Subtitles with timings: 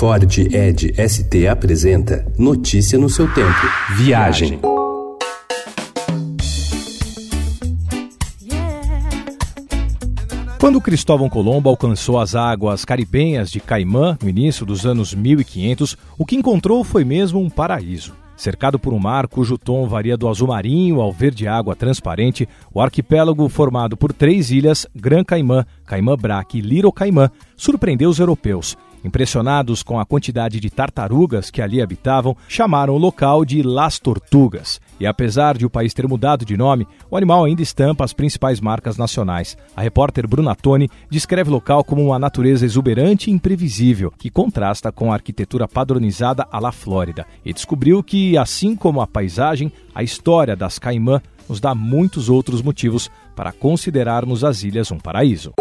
[0.00, 3.60] Ford Ed ST apresenta Notícia no seu tempo.
[3.98, 4.58] Viagem.
[10.58, 16.24] Quando Cristóvão Colombo alcançou as águas caribenhas de Caimã no início dos anos 1500, o
[16.24, 18.14] que encontrou foi mesmo um paraíso.
[18.38, 22.80] Cercado por um mar cujo tom varia do azul marinho ao verde água transparente, o
[22.80, 28.78] arquipélago formado por três ilhas, Gran Caimã, Caimã Braque e Little Caimã, surpreendeu os europeus
[29.04, 34.80] Impressionados com a quantidade de tartarugas que ali habitavam, chamaram o local de Las Tortugas.
[34.98, 38.60] E apesar de o país ter mudado de nome, o animal ainda estampa as principais
[38.60, 39.56] marcas nacionais.
[39.74, 44.92] A repórter Bruna Toni descreve o local como uma natureza exuberante e imprevisível, que contrasta
[44.92, 47.26] com a arquitetura padronizada à la Flórida.
[47.44, 52.62] E descobriu que, assim como a paisagem, a história das Caimã nos dá muitos outros
[52.62, 55.52] motivos para considerarmos as ilhas um paraíso.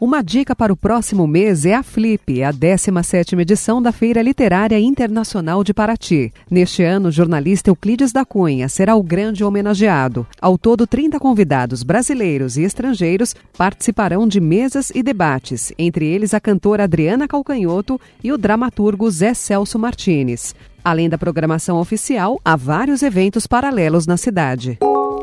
[0.00, 4.78] Uma dica para o próximo mês é a Flip, a 17ª edição da Feira Literária
[4.78, 6.32] Internacional de Paraty.
[6.48, 10.24] Neste ano, o jornalista Euclides da Cunha será o grande homenageado.
[10.40, 16.38] Ao todo, 30 convidados brasileiros e estrangeiros participarão de mesas e debates, entre eles a
[16.38, 20.54] cantora Adriana Calcanhoto e o dramaturgo Zé Celso Martins.
[20.84, 24.78] Além da programação oficial, há vários eventos paralelos na cidade.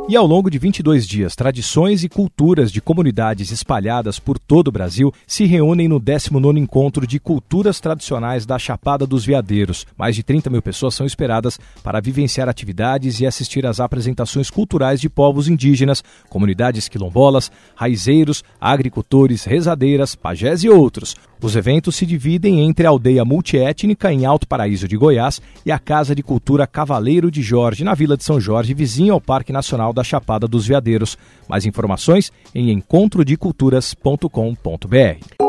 [0.08, 4.72] E ao longo de 22 dias, tradições e culturas de comunidades espalhadas por todo o
[4.72, 9.88] Brasil se reúnem no 19º Encontro de Culturas Tradicionais da Chapada dos Veadeiros.
[9.98, 15.02] Mais de 30 mil pessoas são esperadas para vivenciar atividades e assistir às apresentações culturais
[15.02, 21.16] de povos indígenas, comunidades quilombolas, raizeiros, agricultores, rezadeiras, pajés e outros.
[21.42, 25.80] Os eventos se dividem entre a aldeia multiétnica em Alto Paraíso de Goiás e a
[25.80, 29.94] Casa de Cultura Cavaleiro de Jorge, na Vila de São Jorge, vizinho ao Parque Nacional
[29.94, 31.18] da Chapada dos Veadeiros.
[31.48, 35.46] Mais informações em encontrodeculturas.com.br.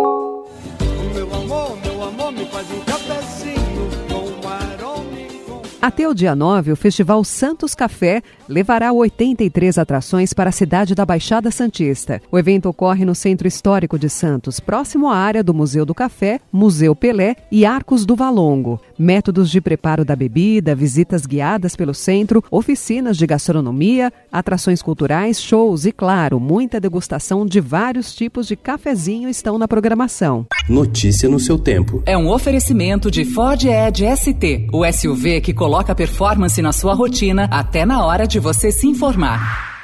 [5.87, 11.07] Até o dia 9, o Festival Santos Café levará 83 atrações para a cidade da
[11.07, 12.21] Baixada Santista.
[12.29, 16.41] O evento ocorre no Centro Histórico de Santos, próximo à área do Museu do Café,
[16.53, 18.81] Museu Pelé e Arcos do Valongo.
[18.99, 25.87] Métodos de preparo da bebida, visitas guiadas pelo centro, oficinas de gastronomia, atrações culturais, shows
[25.87, 30.47] e, claro, muita degustação de vários tipos de cafezinho estão na programação.
[30.69, 32.03] Notícia no seu tempo.
[32.05, 37.47] É um oferecimento de Ford Edge ST, o SUV que coloca performance na sua rotina
[37.51, 39.76] até na hora de você se informar.